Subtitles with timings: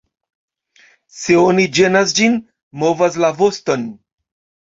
[1.17, 2.39] Se oni ĝenas ĝin,
[2.85, 3.85] movas la voston.